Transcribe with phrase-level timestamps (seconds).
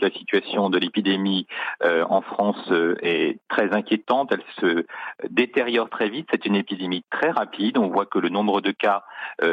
[0.00, 1.46] la situation de l'épidémie
[1.82, 2.70] en France
[3.02, 4.32] est très inquiétante.
[4.32, 4.86] Elle se
[5.28, 6.28] détériore très vite.
[6.32, 7.78] C'est une épidémie très rapide.
[7.78, 9.04] On voit que le nombre de cas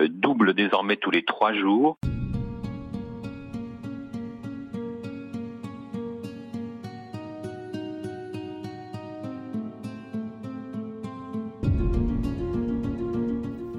[0.10, 1.98] double désormais tous les trois jours.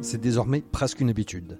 [0.01, 1.59] C'est désormais presque une habitude.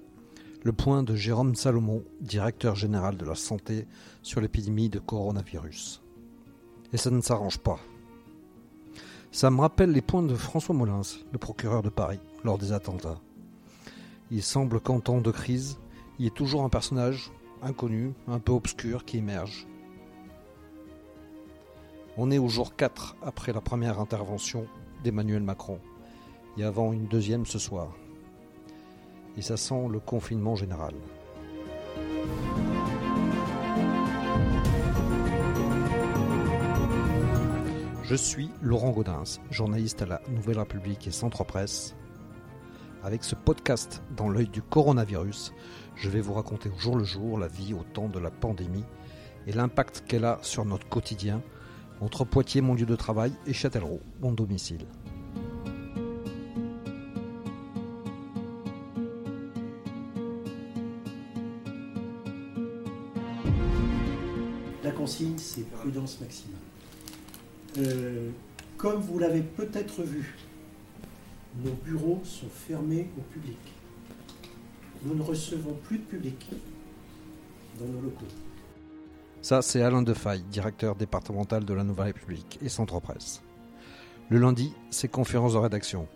[0.61, 3.87] Le point de Jérôme Salomon, directeur général de la santé,
[4.21, 6.01] sur l'épidémie de coronavirus.
[6.91, 7.79] Et ça ne s'arrange pas.
[9.31, 11.01] Ça me rappelle les points de François Molins,
[11.31, 13.21] le procureur de Paris, lors des attentats.
[14.31, 15.77] Il semble qu'en temps de crise,
[16.17, 19.65] il y ait toujours un personnage inconnu, un peu obscur, qui émerge.
[22.17, 24.67] On est au jour 4 après la première intervention
[25.05, 25.79] d'Emmanuel Macron,
[26.57, 27.95] et avant une deuxième ce soir
[29.37, 30.93] et ça sent le confinement général.
[38.03, 41.95] Je suis Laurent Gaudens, journaliste à la Nouvelle République et Centre Presse.
[43.03, 45.53] Avec ce podcast dans l'œil du coronavirus,
[45.95, 48.85] je vais vous raconter au jour le jour la vie au temps de la pandémie
[49.45, 51.41] et l'impact qu'elle a sur notre quotidien
[52.01, 54.85] entre Poitiers, mon lieu de travail, et Châtellerault, mon domicile.
[68.79, 70.35] Comme vous l'avez peut-être vu,
[71.63, 73.57] nos bureaux sont fermés au public.
[75.03, 76.49] Nous ne recevons plus de public
[77.77, 78.25] dans nos locaux.
[79.41, 83.41] Ça, c'est Alain Defaille, directeur départemental de la Nouvelle République et Centre Presse.
[84.29, 86.07] Le lundi, c'est conférence de rédaction.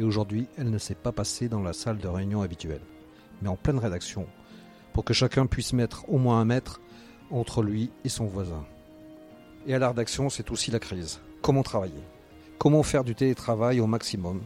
[0.00, 2.82] Et aujourd'hui, elle ne s'est pas passée dans la salle de réunion habituelle,
[3.40, 4.26] mais en pleine rédaction,
[4.92, 6.80] pour que chacun puisse mettre au moins un mètre
[7.30, 8.64] entre lui et son voisin.
[9.68, 11.20] Et à la rédaction, c'est aussi la crise.
[11.44, 12.02] Comment travailler
[12.56, 14.40] Comment faire du télétravail au maximum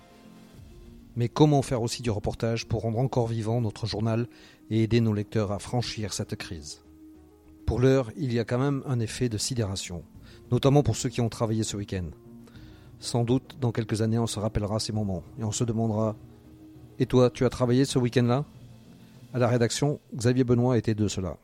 [1.15, 4.27] Mais comment faire aussi du reportage pour rendre encore vivant notre journal
[4.69, 6.83] et aider nos lecteurs à franchir cette crise
[7.67, 10.03] Pour l'heure, il y a quand même un effet de sidération,
[10.51, 12.07] notamment pour ceux qui ont travaillé ce week-end.
[12.99, 16.17] Sans doute, dans quelques années, on se rappellera ces moments et on se demandera
[16.99, 18.45] Et toi, tu as travaillé ce week-end-là?
[19.33, 21.37] À la rédaction, Xavier Benoît était de cela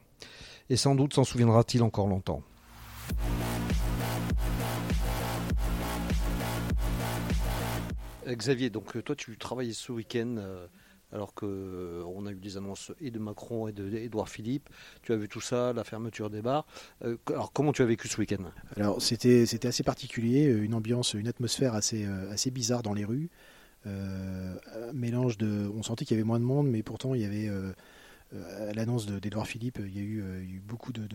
[0.69, 2.43] et sans doute s'en souviendra-t-il encore longtemps.
[8.27, 10.67] Xavier, donc euh, toi tu travaillais ce week-end euh,
[11.13, 14.69] alors qu'on a eu des annonces et de Macron et d'Edouard Philippe.
[15.03, 16.67] Tu as vu tout ça, la fermeture des bars.
[17.29, 18.45] alors comment tu as vécu ce week-end?
[18.77, 23.31] Alors c'était assez particulier, une ambiance, une atmosphère assez, bizarre dans les rues.
[24.93, 27.49] mélange de, on sentait qu'il y avait moins de monde, mais pourtant il y avait
[28.35, 31.07] euh, à l'annonce d'Edouard Philippe, il y a eu, euh, beaucoup de,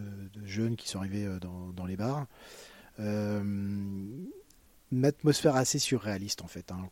[0.46, 2.28] jeunes qui sont arrivés euh, dans, les bars.
[4.91, 6.89] Une atmosphère assez surréaliste en fait, hein,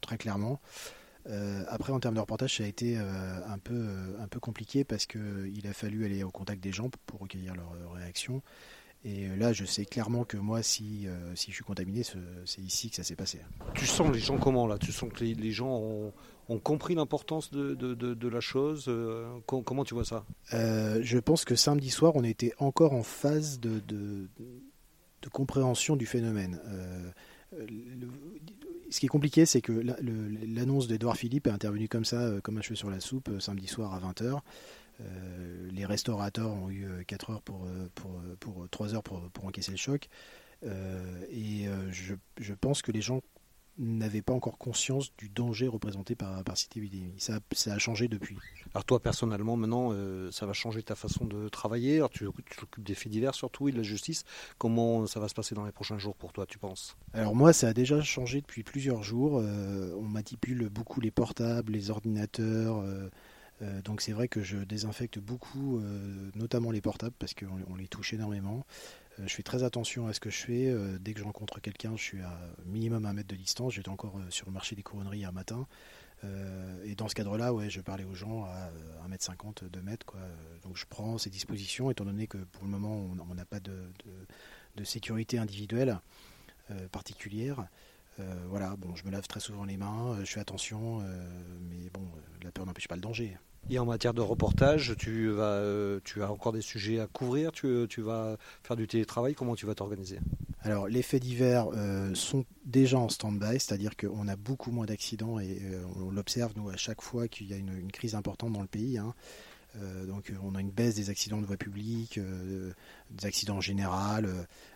[0.00, 0.60] très clairement.
[1.68, 3.86] après, en termes de reportage, ça a été un, peu,
[4.20, 7.92] un peu compliqué parce qu'il a fallu aller au contact des gens pour recueillir leurs
[7.92, 8.42] réactions.
[9.06, 12.96] Et là, je sais clairement que moi, si, si je suis contaminé, c'est ici que
[12.96, 13.40] ça s'est passé.
[13.74, 14.78] Tu sens les gens comment là?
[14.78, 16.12] Tu sens que les, les gens ont,
[16.48, 20.24] ont compris l'importance de, de, la chose euh, Comment tu vois ça?
[20.52, 26.06] Euh, Je pense que samedi soir, on était encore en phase de, de compréhension du
[26.06, 26.60] phénomène.
[27.58, 27.66] Euh,
[28.90, 32.62] ce qui est compliqué, c'est que l'annonce d'Edouard Philippe est intervenue comme ça, comme un
[32.62, 34.38] cheveu sur la soupe, samedi soir à 20h.
[35.72, 40.08] les restaurateurs ont eu 4 heures pour, pour, pour 3 heures pour, encaisser le choc.
[40.62, 43.20] et je, pense que les gens
[43.78, 47.14] n'avait pas encore conscience du danger représenté par, par cette épidémie.
[47.18, 48.36] Ça, ça, a changé depuis.
[48.72, 51.96] Alors toi, personnellement, maintenant, euh, ça va changer ta façon de travailler.
[51.96, 52.24] Alors tu
[52.58, 54.24] t'occupes des faits divers surtout et de la justice.
[54.58, 56.96] Comment ça va se passer dans les prochains jours pour toi, tu penses?
[57.12, 59.40] Alors moi, ça a déjà changé depuis plusieurs jours.
[59.40, 62.78] Euh, on manipule beaucoup les portables, les ordinateurs.
[62.78, 63.10] Euh,
[63.82, 65.80] donc c'est vrai que je désinfecte beaucoup,
[66.34, 68.66] notamment les portables, parce qu'on les touche énormément.
[69.20, 70.68] Euh, je fais très attention à ce que je fais.
[70.68, 73.74] Euh, dès que je rencontre quelqu'un, je suis à minimum un mètre de distance.
[73.74, 75.66] J'étais encore euh, sur le marché des couronneries un matin.
[76.84, 78.70] et dans ce cadre-là, ouais, je parlais aux gens à
[79.10, 80.06] 1m50, 2 mètres.
[80.06, 80.20] Quoi.
[80.62, 83.74] Donc je prends ces dispositions, étant donné que pour le moment, on n'a pas de,
[84.84, 86.00] sécurité individuelle
[86.92, 87.68] particulière.
[88.48, 91.00] voilà, bon, je me lave très souvent les mains, je fais attention,
[91.68, 92.08] mais bon,
[92.42, 93.36] la peur n'empêche pas le danger.
[93.70, 97.50] Et en matière de reportage, tu, vas, euh, tu as encore des sujets à couvrir,
[97.50, 100.18] tu, vas faire du télétravail, comment tu vas t'organiser?
[100.60, 105.38] Alors les faits divers euh, sont déjà en stand-by, c'est-à-dire qu'on a beaucoup moins d'accidents
[105.38, 108.62] et euh, on l'observe nous à chaque fois qu'il y a une, crise importante dans
[108.62, 108.98] le pays.
[108.98, 109.14] Hein.
[109.76, 112.18] Euh, donc on a une baisse des accidents de voie publique,
[113.10, 114.28] des accidents en général.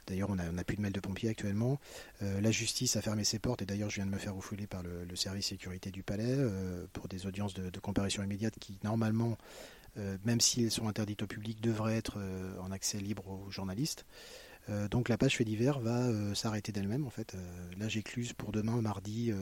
[0.07, 1.79] d'ailleurs, on n'a plus de mail de pompiers actuellement.
[2.21, 4.83] la justice a fermé ses portes et d'ailleurs, je viens de me faire refouler par
[4.83, 6.37] le, service sécurité du palais
[6.93, 9.37] pour des audiences de, de comparution immédiate qui, normalement,
[10.25, 12.19] même si elles sont interdites au public, devraient être
[12.61, 14.05] en accès libre aux journalistes.
[14.71, 17.35] Euh, donc la page fait divers va euh, s'arrêter d'elle-même en fait.
[17.35, 17.39] Euh,
[17.79, 19.33] là j'écluse pour demain mardi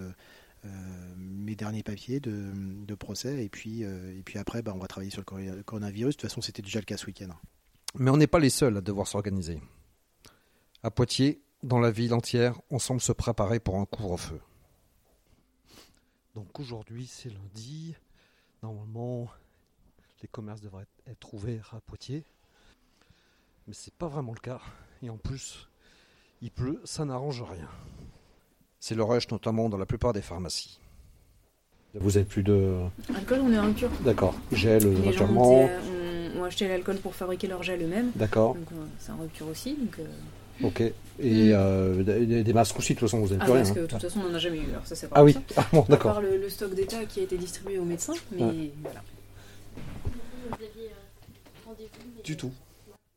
[1.17, 5.23] mes derniers papiers de, procès et puis, et puis après bah, on va travailler sur
[5.23, 6.17] le coronavirus.
[6.17, 7.29] De toute façon c'était déjà le cas ce week-end.
[7.95, 9.61] Mais on n'est pas les seuls à devoir s'organiser.
[10.83, 14.41] À Poitiers, dans la ville entière, on semble se préparer pour un couvre-feu.
[16.35, 17.95] Donc aujourd'hui c'est lundi.
[18.63, 19.31] Normalement
[20.23, 22.25] les commerces devraient être ouverts à Poitiers.
[23.67, 24.61] Mais c'est pas vraiment le cas.
[25.03, 25.69] Et en plus,
[26.41, 27.69] il pleut, ça n'arrange rien.
[28.81, 30.79] C'est le rush notamment dans la plupart des pharmacies.
[31.95, 32.75] Vous avez plus de.
[33.15, 33.91] Alcool, on est en cure.
[34.05, 34.35] D'accord.
[34.53, 35.69] Gel, Les gens ont,
[36.45, 38.13] acheté l'alcool pour fabriquer leur gel eux-mêmes.
[38.15, 38.55] D'accord.
[38.55, 39.75] Donc euh, c'est en rupture aussi.
[39.75, 40.05] Donc, euh,
[40.63, 40.81] Ok.
[40.81, 41.53] Et mm.
[41.55, 43.63] euh, des, masques aussi, de toute façon, vous n'avez ah, plus rien.
[43.63, 44.71] Parce que de toute façon, on n'en a jamais eu.
[44.71, 46.13] Alors ça, c'est ah oui, ah, bon, d'accord.
[46.13, 49.03] À part le, stock d'État qui a été distribué aux médecins, mais voilà.
[52.25, 52.53] Du tout.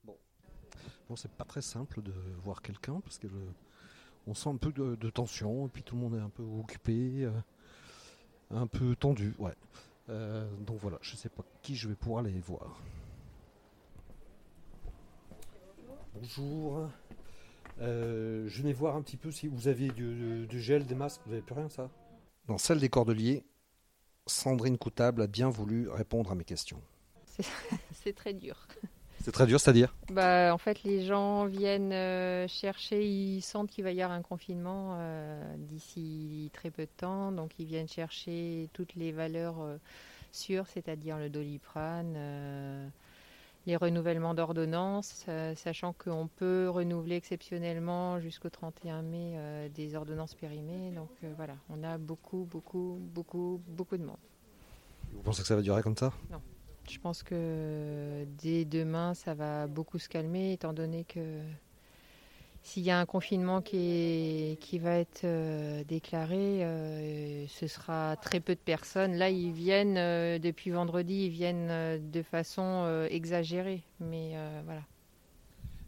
[0.05, 2.11] Bon, c'est pas très simple de
[2.43, 3.27] voir quelqu'un parce que
[4.29, 7.23] on sent un peu de, tension et puis tout le monde est un peu occupé,
[7.23, 7.31] euh,
[8.51, 9.55] un peu tendu, ouais.
[10.09, 12.79] Euh, donc voilà, je sais pas qui je vais pouvoir aller voir.
[16.13, 16.87] Bonjour.
[17.81, 21.21] Euh, je venais voir un petit peu si vous avez du, du gel, des masques,
[21.25, 21.89] vous n'avez plus rien ça?
[22.45, 23.43] Dans celle des Cordeliers,
[24.27, 26.81] Sandrine Coutable a bien voulu répondre à mes questions.
[27.93, 28.67] C'est très dur.
[29.29, 33.83] C'est très dur, c'est-à-dire bah, En fait, les gens viennent euh, chercher, ils sentent qu'il
[33.83, 38.69] va y avoir un confinement euh, d'ici très peu de temps, donc ils viennent chercher
[38.73, 39.77] toutes les valeurs euh,
[40.31, 42.91] sûres, c'est-à-dire le doliprane,
[43.67, 50.89] les renouvellements d'ordonnances, sachant qu'on peut renouveler exceptionnellement jusqu'au 31 mai des ordonnances périmées.
[50.95, 54.17] Donc voilà, on a beaucoup, beaucoup, beaucoup, beaucoup de monde.
[55.13, 56.13] Vous pensez que ça va durer comme ça?
[56.31, 56.41] Non.
[56.89, 61.21] Je pense que dès demain, ça va beaucoup se calmer, étant donné que
[62.63, 68.39] s'il y a un confinement qui, qui va être euh, déclaré, euh, ce sera très
[68.39, 69.15] peu de personnes.
[69.15, 74.33] Là, ils viennent euh, depuis vendredi, ils viennent de façon exagérée, mais
[74.65, 74.81] voilà.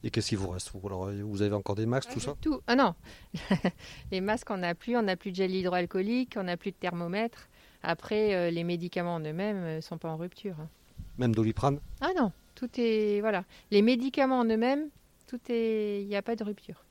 [0.03, 2.36] Et qu'est-ce qu'il vous reste vous, avez encore des masques, tout ça?
[2.42, 2.59] Tout.
[2.65, 2.95] Ah non,
[4.12, 6.77] les masques, on n'a plus, on n'a plus de gel hydroalcoolique, on n'a plus de
[6.77, 7.50] thermomètre.
[7.83, 10.56] Après, les médicaments en eux-mêmes ne sont pas en rupture.
[10.59, 10.69] Hein.
[11.18, 13.22] Même Doliprane Ah non, tout est.
[13.22, 13.46] Voilà.
[13.72, 14.90] Les médicaments en eux-mêmes,
[15.28, 16.02] tout est.
[16.02, 16.84] Il n'y a pas de rupture.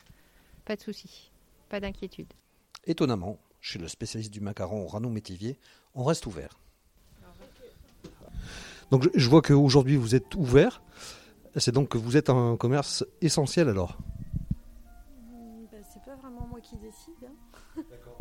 [0.64, 1.30] Pas de souci.
[1.68, 2.32] Pas d'inquiétude.
[2.86, 5.58] Étonnamment, chez le spécialiste du macaron Rano Métivier,
[5.94, 6.58] on reste ouvert.
[8.90, 10.82] Donc je vois qu'aujourd'hui vous êtes ouvert.
[11.56, 13.98] C'est donc que vous êtes un commerce essentiel alors
[15.72, 17.14] ben, C'est pas vraiment moi qui décide.
[17.24, 17.82] Hein.
[17.90, 18.18] D'accord.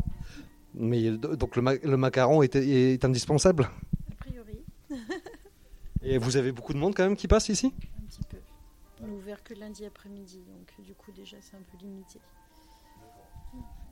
[0.74, 3.68] Mais donc le, macaron est indispensable?
[6.02, 7.72] Et vous avez beaucoup de monde quand même qui passe ici?
[7.98, 8.38] Un petit peu.
[9.02, 12.20] On n'est ouvert que lundi après-midi, donc du coup déjà c'est un peu limité.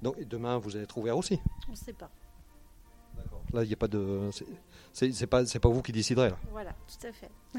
[0.02, 1.40] Donc demain vous allez être ouvert aussi?
[1.68, 2.10] On ne sait pas.
[3.16, 3.42] D'accord.
[3.52, 4.30] Là il n'y a pas de,
[4.92, 6.38] c'est pas c'est pas vous qui déciderez là.
[6.50, 7.30] Voilà, tout à fait.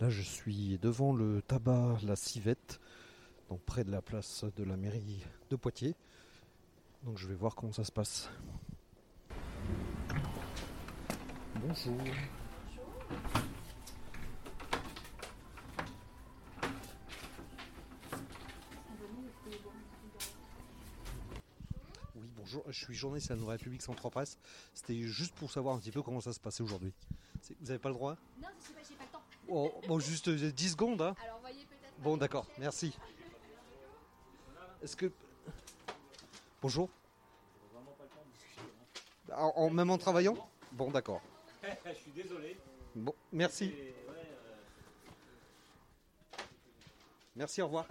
[0.00, 2.80] là je suis devant le tabac La Civette,
[3.48, 5.96] donc près de la place de la mairie de Poitiers.
[7.04, 8.30] Donc je vais voir comment ça se passe.
[11.56, 11.96] Bonjour.
[22.14, 24.38] Oui, bonjour, je suis journaliste à la Nouvelle République Centre Presse.
[24.74, 26.92] C'était juste pour savoir un petit peu comment ça se passait aujourd'hui.
[27.60, 28.16] Vous n'avez pas le droit?
[28.40, 29.22] Non, je sais pas, j'ai pas le temps.
[29.48, 31.02] Oh, bon, juste 10 euh, secondes.
[31.02, 31.16] Hein.
[31.24, 31.94] Alors, voyez peut-être.
[31.98, 32.96] Bon, d'accord, merci.
[34.82, 35.10] Est-ce que.
[36.62, 36.88] Bonjour.
[39.32, 40.36] En, en, même en travaillant?
[40.72, 41.22] Bon, d'accord.
[41.86, 42.56] je suis désolé.
[42.96, 43.72] Bon, merci.
[47.36, 47.86] Merci, au revoir.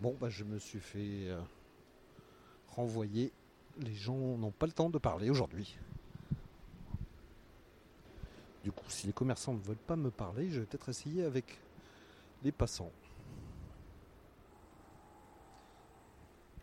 [0.00, 1.40] Bon, bah, je me suis fait euh,
[2.68, 3.32] renvoyer.
[3.78, 5.78] Les gens n'ont pas le temps de parler aujourd'hui.
[8.64, 11.58] Du coup, si les commerçants ne veulent pas me parler, je vais peut-être essayer avec
[12.42, 12.92] les passants.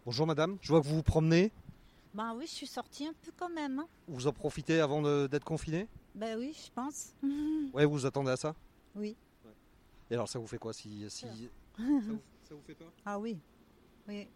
[0.05, 1.51] Bonjour madame, je vois que vous vous promenez.
[2.13, 3.79] Bah oui, je suis sortie un peu quand même.
[3.79, 3.87] Hein.
[4.07, 7.13] Vous en profitez avant d'être confiné Ben oui, je pense.
[7.73, 8.55] Ouais, vous attendez à ça?
[8.95, 9.15] Oui.
[10.09, 11.27] Et alors ça vous fait quoi si, si...
[12.43, 12.91] Ça, vous, fait peur?
[13.05, 13.39] Ah oui,
[14.07, 14.27] oui.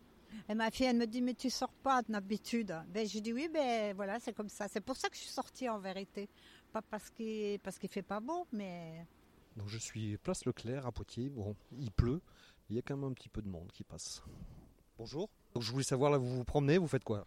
[0.47, 2.75] Et ma fille, elle me dit, mais tu sors pas d'habitude.
[2.89, 4.67] Ben, je dis oui, ben voilà, c'est comme ça.
[4.67, 6.29] C'est pour ça que je suis sortie en vérité.
[6.71, 9.07] Pas parce qu'il parce qu'il fait pas beau, mais
[9.57, 11.29] Donc je suis place Leclerc à Poitiers.
[11.29, 12.21] Bon, il pleut,
[12.69, 14.23] il y a quand même un petit peu de monde qui passe.
[14.97, 15.29] Bonjour.
[15.53, 17.25] Donc je voulais savoir là, vous vous promenez, vous faites quoi?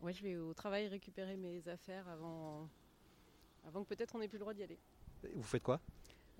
[0.00, 2.68] Ouais, je vais au travail récupérer mes affaires avant,
[3.66, 4.78] avant que peut-être on n'ait plus le droit d'y aller.
[5.34, 5.80] Vous faites quoi?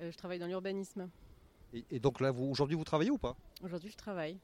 [0.00, 1.09] Euh, je travaille dans l'urbanisme.
[1.73, 3.37] et, et donc là, vous aujourd'hui, vous travaillez ou pas?
[3.62, 4.38] Aujourd'hui, je travaille.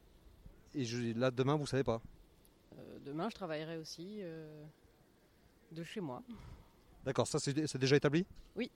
[0.74, 2.00] Et je- là, demain, vous savez pas?
[2.78, 4.64] Euh, demain, je travaillerai aussi euh,
[5.70, 6.22] de chez moi.
[7.04, 8.24] D'accord, ça c'est déjà établi?
[8.56, 8.70] Oui.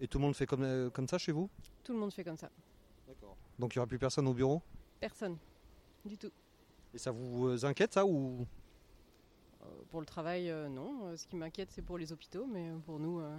[0.00, 1.48] Et tout le monde fait comme, comme ça chez vous?
[1.84, 2.50] Tout le monde fait comme ça.
[3.06, 3.36] D'accord.
[3.58, 4.60] Donc il n'y aura plus personne au bureau?
[5.00, 5.38] Personne.
[6.04, 6.30] Du tout.
[6.92, 8.46] Et ça vous inquiète ça ou?
[9.90, 11.06] Pour le travail, euh, non.
[11.06, 12.46] Euh, ce qui m'inquiète, c'est pour les hôpitaux.
[12.46, 13.36] Mais euh, pour nous, euh,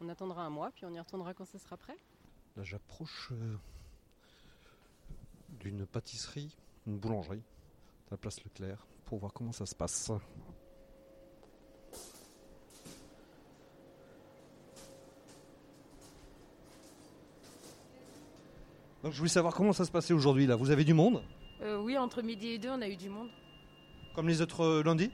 [0.00, 1.96] on attendra un mois, puis on y retournera quand ce sera prêt.
[2.56, 3.56] Là, j'approche euh,
[5.60, 7.42] d'une pâtisserie, une boulangerie,
[8.08, 10.10] à la place Leclerc, pour voir comment ça se passe.
[19.02, 20.56] Donc je voulais savoir comment ça se passait aujourd'hui là.
[20.56, 21.22] Vous avez du monde?
[21.60, 23.28] Euh, oui, entre midi et deux, on a eu du monde.
[24.16, 25.12] Comme les autres euh, lundis?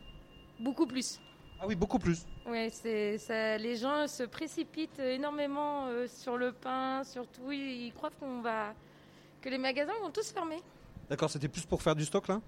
[0.63, 1.21] Beaucoup plus.
[1.61, 2.25] Ah oui, beaucoup plus.
[2.71, 3.59] C'est ça.
[3.59, 8.73] Les gens se précipitent énormément euh, sur le pain, surtout ils, ils croient qu'on va
[9.41, 10.61] que les magasins vont tous fermer.
[11.11, 12.41] D'accord, c'était plus pour faire du stock là?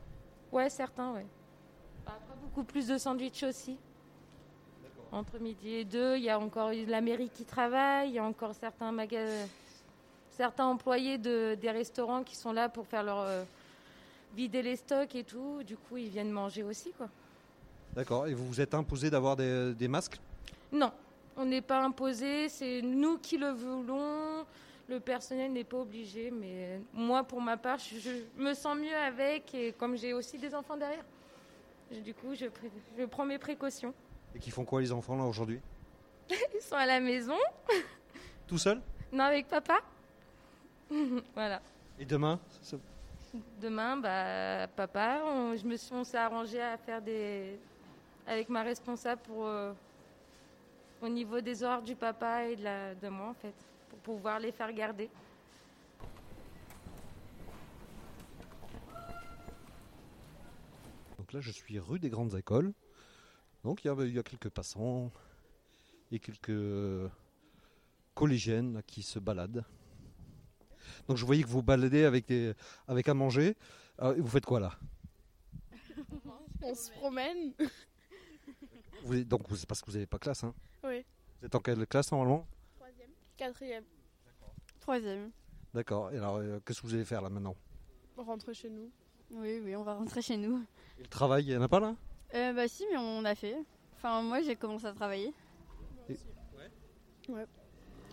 [0.53, 1.27] Ouais, certains, ouais.
[2.07, 3.77] Après beaucoup plus de sandwichs aussi.
[5.11, 8.25] Entre midi et deux, il y a encore la mairie qui travaille, il y a
[8.25, 9.49] encore certains magasins,
[10.31, 13.45] certains employés de, des restaurants qui sont là pour faire leur euh,
[14.37, 15.63] vider les stocks et tout.
[15.65, 17.09] Du coup, ils viennent manger aussi, quoi.
[17.95, 20.19] D'accord, et vous vous êtes imposé d'avoir des, des masques?
[20.73, 20.93] Non,
[21.37, 24.45] on n'est pas imposé, c'est nous qui le voulons.
[24.89, 28.11] Le personnel n'est pas obligé, mais moi, pour ma part, je, je
[28.43, 31.05] me sens mieux avec, et comme j'ai aussi des enfants derrière,
[31.91, 32.47] je- du coup, je,
[33.07, 33.95] prends mes précautions.
[34.35, 35.61] Et qui font quoi les enfants là aujourd'hui?
[36.31, 37.37] Ils sont à la maison,
[38.47, 38.81] Tout seuls?
[39.13, 39.79] Non avec papa.
[41.35, 41.63] voilà.
[41.99, 42.39] Et demain?
[43.61, 47.59] Demain, bah, papa, on, je me suis, on s'est arrangé à faire des.
[48.27, 49.47] Avec ma responsable pour.
[49.47, 49.73] euh,
[51.03, 53.55] au niveau des horaires du papa et de, la, de moi, en fait,
[53.91, 55.11] pour pouvoir les faire garder.
[61.19, 62.73] Donc là, je suis rue des Grandes Écoles.
[63.65, 65.11] Donc il y a, il y a quelques passants
[66.11, 67.11] et quelques
[68.15, 69.65] collégiennes là, qui se baladent.
[71.07, 72.55] Donc je voyais que vous baladez avec, des,
[72.89, 73.57] avec à manger.
[74.01, 74.73] Euh, vous faites quoi là?
[76.63, 77.53] On se promène.
[79.05, 80.45] Vous, Donc vous- c'est parce que vous n'avez pas classe.
[80.45, 81.05] Hein Oui.
[81.41, 82.47] vous êtes en quelle classe normalement?
[82.77, 83.11] Troisième.
[83.37, 83.85] Quatrième.
[84.81, 85.31] Troisième.
[85.73, 86.13] D'accord.
[86.13, 87.57] Et alors euh, qu'est-ce que vous allez faire là maintenant?
[88.17, 88.91] On rentre chez nous.
[89.31, 90.65] Oui, oui, on va rentrer chez nous.
[90.99, 91.97] Et Le travail, il n'y en a pas là?
[92.35, 93.57] Euh, bah si, mais on a fait.
[93.97, 95.33] Enfin, moi, j'ai commencé à travailler.
[97.29, 97.47] Ouais.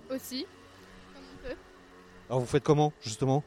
[0.10, 0.45] Aussi.
[1.13, 1.55] Comme on peut.
[2.29, 3.43] Alors vous faites comment justement?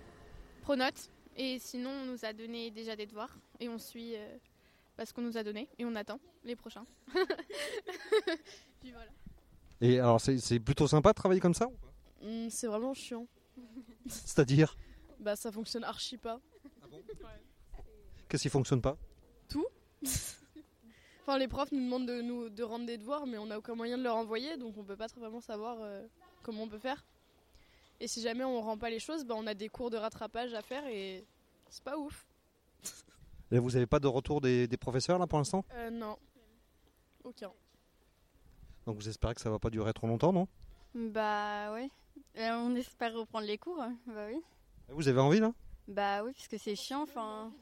[0.62, 1.10] Pronote.
[1.36, 3.34] Et sinon, on nous a donné déjà des devoirs.
[3.60, 4.36] Et on suit euh,
[4.96, 5.68] bah, ce qu'on nous a donné.
[5.78, 6.84] Et on attend les prochains.
[8.80, 9.10] Puis voilà.
[9.80, 11.92] Et alors c'est plutôt sympa de travailler comme ça ou pas?
[12.22, 13.26] Hum, c'est vraiment chiant.
[14.06, 14.76] C'est-à-dire?
[15.20, 16.40] Bah, ça fonctionne archi pas.
[18.28, 18.96] Qu'est-ce qui fonctionne pas?
[19.48, 19.66] Tout.
[21.22, 23.74] enfin, les profs nous demandent de, nous, de rendre des devoirs, mais on n'a aucun
[23.74, 26.02] moyen de leur envoyer, donc on peut pas très vraiment savoir euh,
[26.42, 27.04] comment on peut faire.
[28.00, 30.52] Et si jamais on rend pas les choses, bah, on a des cours de rattrapage
[30.54, 31.24] à faire et
[31.70, 32.26] c'est pas ouf.
[33.54, 35.64] Et vous n'avez pas de retour des, des professeurs là pour l'instant?
[35.74, 36.16] Euh, non.
[37.22, 37.52] Aucun.
[38.84, 40.48] Donc vous espérez que ça va pas durer trop longtemps, non?
[40.92, 41.88] Bah ouais.
[42.36, 43.80] Euh, on espère reprendre les cours.
[43.80, 43.94] hein.
[44.08, 44.40] Bah oui.
[44.88, 45.52] Vous avez envie là?
[45.86, 47.02] Bah oui, parce que c'est chiant.
[47.02, 47.52] Enfin.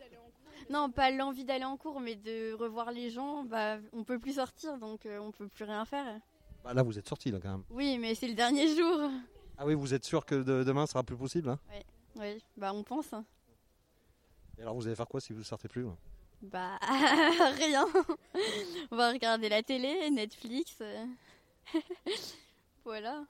[0.71, 3.45] Non, pas l'envie d'aller en cours, mais de revoir les gens.
[3.45, 6.21] Bah, on peut plus sortir, donc euh, on peut plus rien faire.
[6.65, 7.65] Bah, Là vous êtes sorti là quand même.
[7.69, 9.11] Oui, mais c'est le dernier jour.
[9.59, 11.59] Ah oui, vous êtes sûr que de- demain ça sera plus possible hein?
[11.71, 11.83] Oui,
[12.17, 12.43] oui.
[12.57, 13.13] Bah on pense.
[13.13, 13.27] hein.
[14.59, 15.91] Et alors vous allez faire quoi si vous sortez plus là
[16.43, 16.79] Bah
[17.57, 17.87] rien.
[18.91, 20.77] on va regarder la télé, Netflix.
[20.81, 21.05] euh.
[22.85, 23.25] voilà.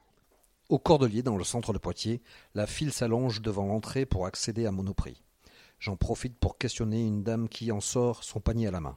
[0.69, 2.23] Au Cordelier, dans le centre de Poitiers,
[2.55, 5.23] la file s'allonge devant l'entrée pour accéder à Monoprix.
[5.79, 8.97] J'en profite pour questionner une dame qui en sort son panier à la main.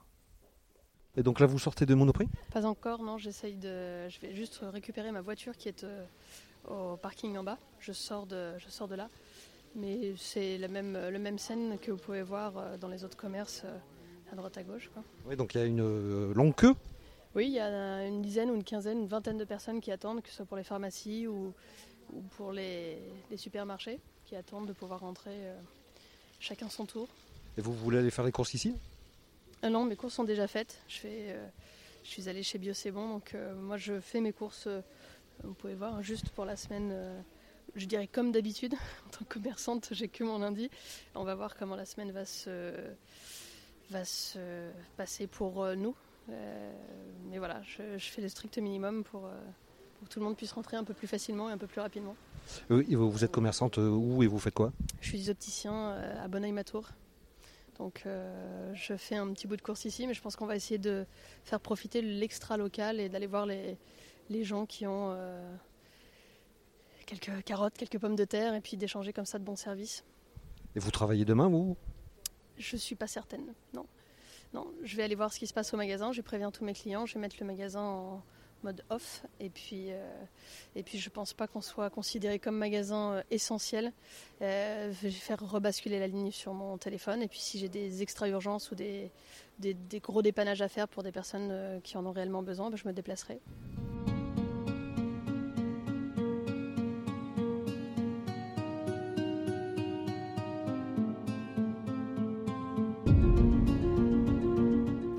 [1.17, 2.27] Et donc là vous sortez de Monoprix?
[2.51, 4.07] Pas encore, non, j'essaye de.
[4.09, 6.05] Je vais juste récupérer ma voiture qui est euh,
[6.67, 7.57] au parking en bas.
[7.79, 9.09] Je sors de, je sors de là.
[9.75, 13.63] Mais c'est la même, même scène que vous pouvez voir euh, dans les autres commerces
[13.65, 13.77] euh,
[14.31, 14.89] à droite à gauche.
[14.93, 15.03] Quoi.
[15.25, 16.75] Oui, donc il y a une euh, longue queue.
[17.35, 20.21] Oui, il y a une dizaine ou une quinzaine, une vingtaine de personnes qui attendent,
[20.21, 21.53] que ce soit pour les pharmacies ou,
[22.13, 22.97] ou pour les,
[23.29, 25.59] les supermarchés, qui attendent de pouvoir rentrer euh,
[26.39, 27.09] chacun son tour.
[27.57, 28.73] Et vous voulez aller faire les courses ici?
[29.61, 30.81] Ah non, mes courses sont déjà faites.
[30.87, 31.45] Je, fais, euh,
[32.03, 34.69] je suis allée chez Bio C'est Bon, donc euh, moi je fais mes courses
[35.43, 36.93] Vous pouvez voir, juste pour la semaine,
[37.75, 38.73] je dirais comme d'habitude,
[39.07, 40.69] en tant que commerçante, j'ai que mon lundi.
[41.15, 42.73] On va voir comment la semaine va se,
[43.89, 45.95] va se passer pour euh, nous.
[46.29, 46.73] Euh,
[47.29, 49.29] mais voilà, je, je fais le strict minimum pour, euh,
[49.99, 51.81] pour que tout le monde puisse rentrer un peu plus facilement et un peu plus
[51.81, 52.15] rapidement.
[52.69, 54.71] Et vous, vous êtes commerçante où et vous faites quoi?
[55.01, 55.89] Je suis opticien
[56.21, 56.89] à Bonneuil-Matour.
[57.77, 60.55] Donc euh, je fais un petit bout de course ici, mais je pense qu'on va
[60.55, 61.05] essayer de
[61.43, 63.77] faire profiter l'extra local et d'aller voir les,
[64.29, 65.55] les gens qui ont euh,
[67.05, 70.03] quelques carottes, quelques pommes de terre, et puis d'échanger comme ça de bons services.
[70.75, 71.77] Et vous travaillez demain, vous?
[72.57, 73.85] Je suis pas certaine, non.
[74.53, 76.73] Non, je vais aller voir ce qui se passe au magasin, je préviens tous mes
[76.73, 78.23] clients, je vais mettre le magasin en
[78.63, 80.23] mode off, et puis, euh,
[80.75, 83.91] et puis je pense pas qu'on soit considéré comme magasin euh, essentiel.
[84.41, 88.01] Euh, je vais faire rebasculer la ligne sur mon téléphone, et puis si j'ai des
[88.01, 89.11] extra urgences ou des,
[89.59, 92.69] des, des gros dépannages à faire pour des personnes euh, qui en ont réellement besoin,
[92.69, 93.41] ben, je me déplacerai.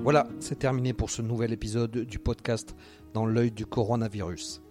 [0.07, 2.77] Voilà, c'est terminé pour ce nouvel épisode du podcast
[3.13, 4.61] Dans l'œil du coronavirus.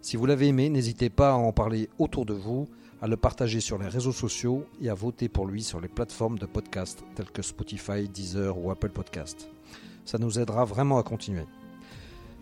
[0.00, 2.66] Si vous l'avez aimé, n'hésitez pas à en parler autour de vous,
[3.00, 6.40] à le partager sur les réseaux sociaux et à voter pour lui sur les plateformes
[6.40, 9.48] de podcast telles que Spotify, Deezer ou Apple Podcast.
[10.04, 11.46] Ça nous aidera vraiment à continuer.